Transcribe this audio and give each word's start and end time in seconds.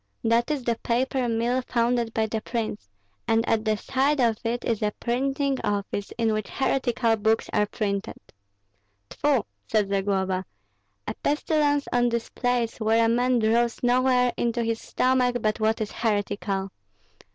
"That 0.23 0.49
is 0.49 0.63
the 0.63 0.77
paper 0.77 1.29
mill 1.29 1.61
founded 1.61 2.11
by 2.11 2.25
the 2.25 2.41
prince; 2.41 2.89
and 3.27 3.47
at 3.47 3.63
the 3.65 3.77
side 3.77 4.19
of 4.19 4.39
it 4.43 4.65
is 4.65 4.81
a 4.81 4.89
printing 4.99 5.59
office, 5.63 6.11
in 6.17 6.33
which 6.33 6.49
heretical 6.49 7.15
books 7.17 7.51
are 7.53 7.67
printed." 7.67 8.17
"Tfu!" 9.11 9.43
said 9.67 9.89
Zagloba; 9.89 10.43
"a 11.07 11.13
pestilence 11.21 11.87
on 11.93 12.09
this 12.09 12.29
place, 12.31 12.79
where 12.79 13.05
a 13.05 13.09
man 13.09 13.37
draws 13.37 13.83
no 13.83 14.07
air 14.07 14.33
into 14.37 14.63
his 14.63 14.81
stomach 14.81 15.35
but 15.39 15.59
what 15.59 15.79
is 15.79 15.91
heretical! 15.91 16.71